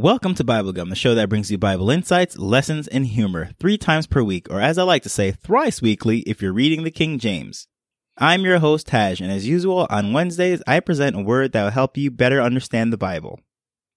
Welcome 0.00 0.36
to 0.36 0.44
Bible 0.44 0.72
Gum, 0.72 0.90
the 0.90 0.94
show 0.94 1.16
that 1.16 1.28
brings 1.28 1.50
you 1.50 1.58
Bible 1.58 1.90
insights, 1.90 2.38
lessons, 2.38 2.86
and 2.86 3.04
humor 3.04 3.50
three 3.58 3.76
times 3.76 4.06
per 4.06 4.22
week, 4.22 4.46
or 4.48 4.60
as 4.60 4.78
I 4.78 4.84
like 4.84 5.02
to 5.02 5.08
say, 5.08 5.32
thrice 5.32 5.82
weekly 5.82 6.20
if 6.20 6.40
you're 6.40 6.52
reading 6.52 6.84
the 6.84 6.92
King 6.92 7.18
James. 7.18 7.66
I'm 8.16 8.42
your 8.42 8.60
host, 8.60 8.86
Taj, 8.86 9.20
and 9.20 9.32
as 9.32 9.48
usual, 9.48 9.88
on 9.90 10.12
Wednesdays, 10.12 10.62
I 10.68 10.78
present 10.78 11.16
a 11.16 11.20
word 11.20 11.50
that 11.50 11.64
will 11.64 11.70
help 11.72 11.96
you 11.96 12.12
better 12.12 12.40
understand 12.40 12.92
the 12.92 12.96
Bible. 12.96 13.40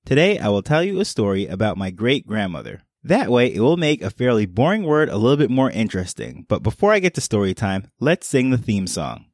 Today, 0.04 0.40
I 0.40 0.50
will 0.50 0.64
tell 0.64 0.84
you 0.84 1.00
a 1.00 1.06
story 1.06 1.46
about 1.46 1.78
my 1.78 1.92
great 1.92 2.26
grandmother. 2.26 2.82
That 3.04 3.30
way, 3.30 3.54
it 3.54 3.60
will 3.60 3.78
make 3.78 4.02
a 4.02 4.10
fairly 4.10 4.48
boring 4.48 4.82
word 4.82 5.08
a 5.08 5.18
little 5.18 5.38
bit 5.38 5.52
more 5.52 5.70
interesting. 5.70 6.48
But 6.50 6.64
before 6.64 6.92
I 6.92 6.98
get 6.98 7.14
to 7.14 7.22
story 7.22 7.54
time, 7.54 7.92
let's 8.00 8.26
sing 8.26 8.50
the 8.50 8.58
theme 8.58 8.88
song. 8.88 9.26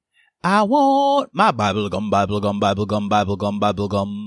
I 0.43 0.63
want 0.63 1.29
my 1.33 1.51
Bible 1.51 1.87
gum, 1.87 2.09
Bible 2.09 2.41
gum, 2.41 2.59
Bible 2.59 2.85
gum, 2.85 3.07
Bible 3.07 3.37
gum, 3.37 3.57
Bible 3.57 3.87
gum. 3.87 4.26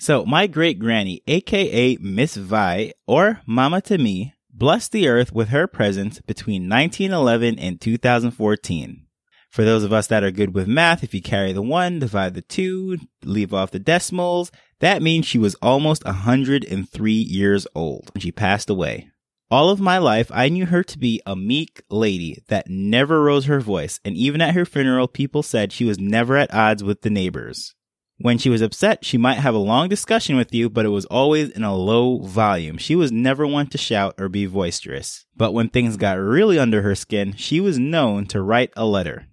So 0.00 0.24
my 0.24 0.46
great 0.46 0.78
granny, 0.78 1.20
aka 1.26 1.98
Miss 2.00 2.34
Vi, 2.34 2.94
or 3.06 3.42
Mama 3.44 3.82
to 3.82 3.98
me, 3.98 4.32
blessed 4.50 4.92
the 4.92 5.06
earth 5.06 5.30
with 5.30 5.50
her 5.50 5.66
presence 5.66 6.22
between 6.22 6.70
1911 6.70 7.58
and 7.58 7.78
2014. 7.78 9.06
For 9.50 9.62
those 9.62 9.84
of 9.84 9.92
us 9.92 10.06
that 10.06 10.24
are 10.24 10.30
good 10.30 10.54
with 10.54 10.66
math, 10.66 11.04
if 11.04 11.12
you 11.12 11.20
carry 11.20 11.52
the 11.52 11.60
one, 11.60 11.98
divide 11.98 12.32
the 12.32 12.40
two, 12.40 12.96
leave 13.22 13.52
off 13.52 13.72
the 13.72 13.78
decimals, 13.78 14.50
that 14.78 15.02
means 15.02 15.26
she 15.26 15.36
was 15.36 15.54
almost 15.56 16.06
103 16.06 17.12
years 17.12 17.66
old 17.74 18.10
when 18.14 18.22
she 18.22 18.32
passed 18.32 18.70
away. 18.70 19.10
All 19.50 19.68
of 19.68 19.80
my 19.80 19.98
life, 19.98 20.30
I 20.32 20.48
knew 20.48 20.64
her 20.64 20.82
to 20.82 20.98
be 20.98 21.20
a 21.26 21.36
meek 21.36 21.82
lady 21.90 22.42
that 22.48 22.70
never 22.70 23.22
rose 23.22 23.44
her 23.44 23.60
voice, 23.60 24.00
and 24.02 24.16
even 24.16 24.40
at 24.40 24.54
her 24.54 24.64
funeral, 24.64 25.08
people 25.08 25.42
said 25.42 25.72
she 25.72 25.84
was 25.84 25.98
never 25.98 26.38
at 26.38 26.54
odds 26.54 26.82
with 26.82 27.02
the 27.02 27.10
neighbors. 27.10 27.74
When 28.22 28.36
she 28.36 28.50
was 28.50 28.60
upset, 28.60 29.02
she 29.02 29.16
might 29.16 29.38
have 29.38 29.54
a 29.54 29.58
long 29.58 29.88
discussion 29.88 30.36
with 30.36 30.52
you, 30.52 30.68
but 30.68 30.84
it 30.84 30.90
was 30.90 31.06
always 31.06 31.48
in 31.48 31.64
a 31.64 31.74
low 31.74 32.18
volume. 32.18 32.76
She 32.76 32.94
was 32.94 33.10
never 33.10 33.46
one 33.46 33.68
to 33.68 33.78
shout 33.78 34.14
or 34.18 34.28
be 34.28 34.44
boisterous. 34.46 35.24
But 35.34 35.52
when 35.54 35.70
things 35.70 35.96
got 35.96 36.18
really 36.18 36.58
under 36.58 36.82
her 36.82 36.94
skin, 36.94 37.34
she 37.36 37.60
was 37.60 37.78
known 37.78 38.26
to 38.26 38.42
write 38.42 38.74
a 38.76 38.84
letter, 38.84 39.28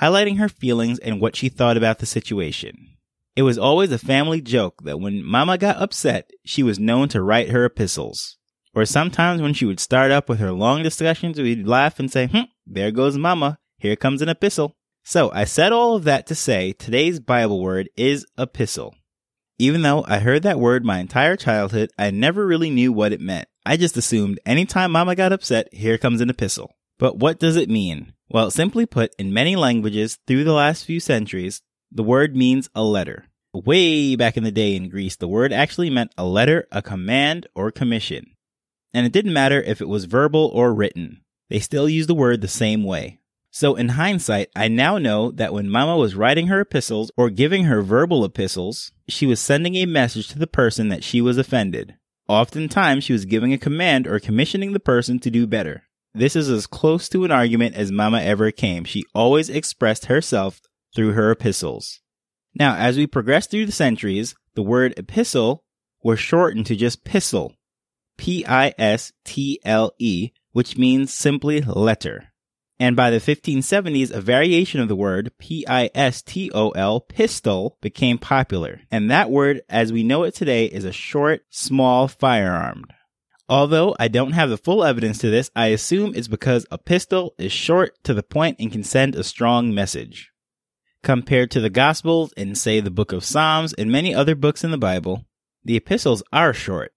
highlighting 0.00 0.38
her 0.38 0.48
feelings 0.48 0.98
and 0.98 1.20
what 1.20 1.36
she 1.36 1.48
thought 1.48 1.76
about 1.76 2.00
the 2.00 2.06
situation. 2.06 2.88
It 3.36 3.42
was 3.42 3.58
always 3.58 3.92
a 3.92 3.98
family 3.98 4.40
joke 4.40 4.82
that 4.82 4.98
when 4.98 5.24
Mama 5.24 5.56
got 5.56 5.76
upset, 5.76 6.28
she 6.44 6.64
was 6.64 6.80
known 6.80 7.08
to 7.10 7.22
write 7.22 7.50
her 7.50 7.64
epistles. 7.64 8.38
Or 8.74 8.84
sometimes 8.86 9.40
when 9.40 9.54
she 9.54 9.66
would 9.66 9.78
start 9.78 10.10
up 10.10 10.28
with 10.28 10.40
her 10.40 10.50
long 10.50 10.82
discussions, 10.82 11.40
we'd 11.40 11.68
laugh 11.68 12.00
and 12.00 12.10
say, 12.10 12.26
hmm, 12.26 12.50
there 12.66 12.90
goes 12.90 13.16
Mama. 13.16 13.60
Here 13.78 13.94
comes 13.94 14.20
an 14.20 14.28
epistle. 14.28 14.74
So 15.04 15.32
I 15.32 15.44
said 15.44 15.72
all 15.72 15.96
of 15.96 16.04
that 16.04 16.26
to 16.28 16.34
say 16.34 16.72
today's 16.72 17.18
Bible 17.18 17.60
word 17.60 17.90
is 17.96 18.24
epistle. 18.38 18.94
Even 19.58 19.82
though 19.82 20.04
I 20.06 20.20
heard 20.20 20.44
that 20.44 20.60
word 20.60 20.84
my 20.84 20.98
entire 20.98 21.36
childhood, 21.36 21.90
I 21.98 22.10
never 22.10 22.46
really 22.46 22.70
knew 22.70 22.92
what 22.92 23.12
it 23.12 23.20
meant. 23.20 23.48
I 23.66 23.76
just 23.76 23.96
assumed 23.96 24.40
anytime 24.46 24.92
mama 24.92 25.14
got 25.14 25.32
upset, 25.32 25.72
here 25.72 25.98
comes 25.98 26.20
an 26.20 26.30
epistle. 26.30 26.74
But 26.98 27.18
what 27.18 27.40
does 27.40 27.56
it 27.56 27.68
mean? 27.68 28.12
Well, 28.28 28.50
simply 28.50 28.86
put, 28.86 29.12
in 29.18 29.32
many 29.32 29.56
languages 29.56 30.18
through 30.26 30.44
the 30.44 30.52
last 30.52 30.84
few 30.84 31.00
centuries, 31.00 31.62
the 31.90 32.02
word 32.02 32.36
means 32.36 32.70
a 32.74 32.82
letter. 32.82 33.26
Way 33.52 34.16
back 34.16 34.36
in 34.36 34.44
the 34.44 34.50
day 34.50 34.76
in 34.76 34.88
Greece, 34.88 35.16
the 35.16 35.28
word 35.28 35.52
actually 35.52 35.90
meant 35.90 36.14
a 36.16 36.24
letter, 36.24 36.66
a 36.72 36.80
command, 36.80 37.46
or 37.54 37.70
commission. 37.70 38.36
And 38.94 39.04
it 39.04 39.12
didn't 39.12 39.32
matter 39.32 39.60
if 39.60 39.80
it 39.80 39.88
was 39.88 40.06
verbal 40.06 40.50
or 40.54 40.72
written. 40.72 41.22
They 41.50 41.58
still 41.58 41.88
used 41.88 42.08
the 42.08 42.14
word 42.14 42.40
the 42.40 42.48
same 42.48 42.84
way. 42.84 43.18
So 43.54 43.74
in 43.74 43.90
hindsight, 43.90 44.48
I 44.56 44.68
now 44.68 44.96
know 44.96 45.30
that 45.32 45.52
when 45.52 45.68
Mama 45.68 45.98
was 45.98 46.14
writing 46.14 46.46
her 46.46 46.62
epistles 46.62 47.12
or 47.18 47.28
giving 47.28 47.64
her 47.64 47.82
verbal 47.82 48.24
epistles, 48.24 48.92
she 49.06 49.26
was 49.26 49.40
sending 49.40 49.74
a 49.76 49.84
message 49.84 50.28
to 50.28 50.38
the 50.38 50.46
person 50.46 50.88
that 50.88 51.04
she 51.04 51.20
was 51.20 51.36
offended. 51.36 51.96
Oftentimes, 52.28 53.04
she 53.04 53.12
was 53.12 53.26
giving 53.26 53.52
a 53.52 53.58
command 53.58 54.06
or 54.06 54.18
commissioning 54.18 54.72
the 54.72 54.80
person 54.80 55.18
to 55.18 55.30
do 55.30 55.46
better. 55.46 55.82
This 56.14 56.34
is 56.34 56.48
as 56.48 56.66
close 56.66 57.10
to 57.10 57.26
an 57.26 57.30
argument 57.30 57.74
as 57.74 57.92
Mama 57.92 58.22
ever 58.22 58.50
came. 58.52 58.84
She 58.84 59.04
always 59.14 59.50
expressed 59.50 60.06
herself 60.06 60.62
through 60.96 61.12
her 61.12 61.30
epistles. 61.30 62.00
Now, 62.54 62.76
as 62.76 62.96
we 62.96 63.06
progress 63.06 63.46
through 63.46 63.66
the 63.66 63.72
centuries, 63.72 64.34
the 64.54 64.62
word 64.62 64.94
epistle 64.96 65.62
was 66.02 66.18
shortened 66.18 66.64
to 66.66 66.76
just 66.76 67.04
pistle. 67.04 67.54
P-I-S-T-L-E, 68.16 68.70
which 70.52 70.78
means 70.78 71.12
simply 71.12 71.60
letter. 71.60 72.31
And 72.82 72.96
by 72.96 73.10
the 73.10 73.18
1570s, 73.18 74.10
a 74.10 74.20
variation 74.20 74.80
of 74.80 74.88
the 74.88 74.96
word 74.96 75.30
P-I-S-T-O-L, 75.38 77.00
pistol, 77.02 77.78
became 77.80 78.18
popular. 78.18 78.80
And 78.90 79.08
that 79.08 79.30
word, 79.30 79.62
as 79.68 79.92
we 79.92 80.02
know 80.02 80.24
it 80.24 80.34
today, 80.34 80.66
is 80.66 80.84
a 80.84 80.90
short, 80.90 81.42
small 81.48 82.08
firearm. 82.08 82.86
Although 83.48 83.94
I 84.00 84.08
don't 84.08 84.32
have 84.32 84.50
the 84.50 84.56
full 84.56 84.82
evidence 84.82 85.18
to 85.18 85.30
this, 85.30 85.48
I 85.54 85.68
assume 85.68 86.12
it's 86.16 86.26
because 86.26 86.66
a 86.72 86.76
pistol 86.76 87.36
is 87.38 87.52
short 87.52 88.02
to 88.02 88.14
the 88.14 88.22
point 88.24 88.56
and 88.58 88.72
can 88.72 88.82
send 88.82 89.14
a 89.14 89.22
strong 89.22 89.72
message. 89.72 90.32
Compared 91.04 91.52
to 91.52 91.60
the 91.60 91.70
Gospels 91.70 92.34
and, 92.36 92.58
say, 92.58 92.80
the 92.80 92.90
book 92.90 93.12
of 93.12 93.24
Psalms 93.24 93.72
and 93.74 93.92
many 93.92 94.12
other 94.12 94.34
books 94.34 94.64
in 94.64 94.72
the 94.72 94.76
Bible, 94.76 95.24
the 95.64 95.76
epistles 95.76 96.24
are 96.32 96.52
short 96.52 96.92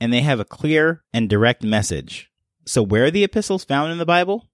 and 0.00 0.10
they 0.10 0.22
have 0.22 0.40
a 0.40 0.46
clear 0.46 1.04
and 1.12 1.28
direct 1.28 1.62
message. 1.62 2.30
So, 2.64 2.82
where 2.82 3.04
are 3.04 3.10
the 3.10 3.24
epistles 3.24 3.64
found 3.64 3.92
in 3.92 3.98
the 3.98 4.06
Bible? 4.06 4.48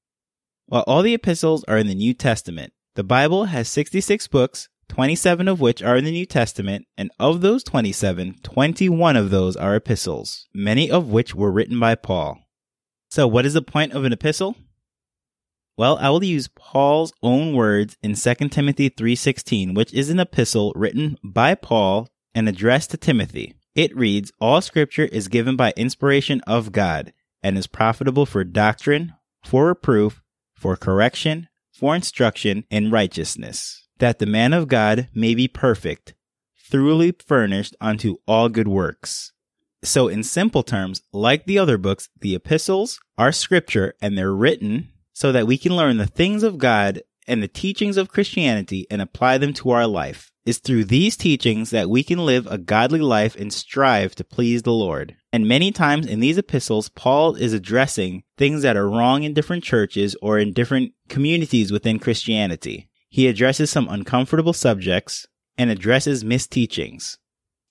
While 0.66 0.84
all 0.86 1.02
the 1.02 1.14
epistles 1.14 1.62
are 1.64 1.76
in 1.76 1.88
the 1.88 1.94
New 1.94 2.14
Testament, 2.14 2.72
the 2.94 3.04
Bible 3.04 3.46
has 3.46 3.68
66 3.68 4.28
books, 4.28 4.68
27 4.88 5.46
of 5.46 5.60
which 5.60 5.82
are 5.82 5.96
in 5.96 6.04
the 6.04 6.10
New 6.10 6.24
Testament, 6.24 6.86
and 6.96 7.10
of 7.18 7.42
those 7.42 7.62
27, 7.64 8.36
21 8.42 9.16
of 9.16 9.30
those 9.30 9.56
are 9.56 9.76
epistles, 9.76 10.48
many 10.54 10.90
of 10.90 11.08
which 11.08 11.34
were 11.34 11.52
written 11.52 11.78
by 11.78 11.94
Paul. 11.94 12.38
So, 13.10 13.28
what 13.28 13.44
is 13.44 13.54
the 13.54 13.62
point 13.62 13.92
of 13.92 14.04
an 14.04 14.12
epistle? 14.12 14.56
Well, 15.76 15.98
I 15.98 16.08
will 16.08 16.24
use 16.24 16.48
Paul's 16.48 17.12
own 17.22 17.54
words 17.54 17.96
in 18.02 18.14
2 18.14 18.50
Timothy 18.50 18.88
3:16, 18.88 19.74
which 19.74 19.92
is 19.92 20.08
an 20.08 20.20
epistle 20.20 20.72
written 20.74 21.18
by 21.22 21.56
Paul 21.56 22.08
and 22.34 22.48
addressed 22.48 22.90
to 22.92 22.96
Timothy. 22.96 23.54
It 23.74 23.94
reads, 23.94 24.32
"All 24.40 24.60
scripture 24.60 25.06
is 25.06 25.28
given 25.28 25.56
by 25.56 25.74
inspiration 25.76 26.40
of 26.46 26.72
God 26.72 27.12
and 27.42 27.58
is 27.58 27.66
profitable 27.66 28.24
for 28.24 28.44
doctrine, 28.44 29.14
for 29.42 29.66
reproof, 29.66 30.22
for 30.64 30.76
correction, 30.78 31.46
for 31.74 31.94
instruction 31.94 32.64
in 32.70 32.90
righteousness, 32.90 33.86
that 33.98 34.18
the 34.18 34.24
man 34.24 34.54
of 34.54 34.66
God 34.66 35.10
may 35.12 35.34
be 35.34 35.46
perfect, 35.46 36.14
thoroughly 36.58 37.12
furnished 37.12 37.76
unto 37.82 38.16
all 38.26 38.48
good 38.48 38.66
works. 38.66 39.32
So, 39.82 40.08
in 40.08 40.22
simple 40.22 40.62
terms, 40.62 41.02
like 41.12 41.44
the 41.44 41.58
other 41.58 41.76
books, 41.76 42.08
the 42.18 42.34
epistles 42.34 42.98
are 43.18 43.30
scripture 43.30 43.92
and 44.00 44.16
they're 44.16 44.32
written 44.32 44.88
so 45.12 45.32
that 45.32 45.46
we 45.46 45.58
can 45.58 45.76
learn 45.76 45.98
the 45.98 46.06
things 46.06 46.42
of 46.42 46.56
God 46.56 47.02
and 47.26 47.42
the 47.42 47.48
teachings 47.48 47.96
of 47.96 48.08
Christianity 48.08 48.86
and 48.90 49.00
apply 49.00 49.38
them 49.38 49.52
to 49.54 49.70
our 49.70 49.86
life. 49.86 50.30
It's 50.46 50.58
through 50.58 50.84
these 50.84 51.16
teachings 51.16 51.70
that 51.70 51.88
we 51.88 52.02
can 52.02 52.18
live 52.18 52.46
a 52.46 52.58
godly 52.58 53.00
life 53.00 53.34
and 53.34 53.52
strive 53.52 54.14
to 54.16 54.24
please 54.24 54.62
the 54.62 54.72
Lord. 54.72 55.16
And 55.32 55.48
many 55.48 55.72
times 55.72 56.06
in 56.06 56.20
these 56.20 56.36
epistles, 56.36 56.90
Paul 56.90 57.34
is 57.34 57.54
addressing 57.54 58.24
things 58.36 58.62
that 58.62 58.76
are 58.76 58.88
wrong 58.88 59.22
in 59.22 59.32
different 59.32 59.64
churches 59.64 60.14
or 60.20 60.38
in 60.38 60.52
different 60.52 60.92
communities 61.08 61.72
within 61.72 61.98
Christianity. 61.98 62.90
He 63.08 63.26
addresses 63.26 63.70
some 63.70 63.88
uncomfortable 63.88 64.52
subjects 64.52 65.26
and 65.56 65.70
addresses 65.70 66.24
misteachings. 66.24 67.16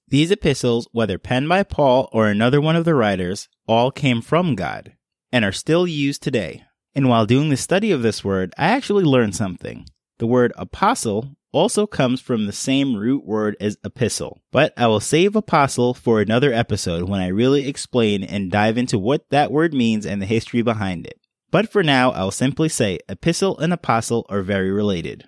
These 0.08 0.31
epistles, 0.31 0.88
whether 0.92 1.18
penned 1.18 1.50
by 1.50 1.63
Paul 1.63 2.09
or 2.12 2.28
another 2.28 2.59
one 2.59 2.75
of 2.75 2.86
the 2.86 2.96
writers, 2.96 3.50
all 3.68 3.92
came 3.92 4.22
from 4.22 4.56
God 4.56 4.94
and 5.31 5.46
are 5.46 5.52
still 5.52 5.86
used 5.88 6.24
today. 6.24 6.63
And 6.96 7.09
while 7.09 7.26
doing 7.26 7.50
the 7.50 7.58
study 7.58 7.92
of 7.92 8.02
this 8.02 8.24
word, 8.24 8.54
I 8.58 8.68
actually 8.68 9.04
learned 9.04 9.36
something. 9.36 9.86
The 10.20 10.28
word 10.28 10.54
apostle 10.58 11.36
also 11.52 11.86
comes 11.88 12.20
from 12.20 12.46
the 12.46 12.52
same 12.52 12.96
root 12.96 13.26
word 13.26 13.56
as 13.59 13.78
epistle, 13.84 14.42
but 14.52 14.74
I 14.76 14.88
will 14.88 15.00
save 15.00 15.36
apostle 15.36 15.94
for 15.94 16.20
another 16.20 16.52
episode 16.52 17.07
when 17.07 17.22
I 17.22 17.28
really 17.28 17.68
explain 17.68 18.24
and 18.24 18.51
dive 18.51 18.78
into 18.78 18.98
what 19.00 19.30
that 19.30 19.51
word 19.51 19.74
means 19.74 20.06
and 20.06 20.22
the 20.22 20.25
history 20.25 20.62
behind 20.62 21.06
it. 21.06 21.19
But 21.51 21.72
for 21.72 21.84
now, 21.84 22.12
I'll 22.12 22.31
simply 22.31 22.69
say 22.69 23.00
epistle 23.07 23.57
and 23.60 23.72
apostle 23.72 24.25
are 24.30 24.42
very 24.42 24.72
related. 24.72 25.25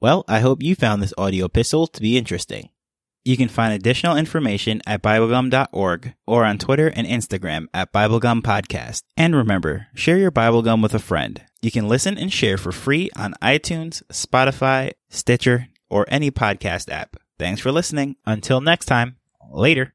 Well, 0.00 0.24
I 0.28 0.38
hope 0.40 0.62
you 0.62 0.76
found 0.76 1.02
this 1.02 1.14
audio 1.18 1.46
epistle 1.46 1.88
to 1.88 2.00
be 2.00 2.16
interesting. 2.16 2.70
You 3.28 3.36
can 3.36 3.50
find 3.50 3.74
additional 3.74 4.16
information 4.16 4.80
at 4.86 5.02
BibleGum.org 5.02 6.14
or 6.26 6.46
on 6.46 6.56
Twitter 6.56 6.88
and 6.88 7.06
Instagram 7.06 7.66
at 7.74 7.92
BibleGum 7.92 8.40
Podcast. 8.40 9.02
And 9.18 9.36
remember, 9.36 9.88
share 9.94 10.16
your 10.16 10.30
BibleGum 10.30 10.82
with 10.82 10.94
a 10.94 10.98
friend. 10.98 11.44
You 11.60 11.70
can 11.70 11.88
listen 11.88 12.16
and 12.16 12.32
share 12.32 12.56
for 12.56 12.72
free 12.72 13.10
on 13.14 13.34
iTunes, 13.42 14.02
Spotify, 14.04 14.92
Stitcher, 15.10 15.68
or 15.90 16.06
any 16.08 16.30
podcast 16.30 16.90
app. 16.90 17.18
Thanks 17.38 17.60
for 17.60 17.70
listening. 17.70 18.16
Until 18.24 18.62
next 18.62 18.86
time, 18.86 19.16
later. 19.52 19.86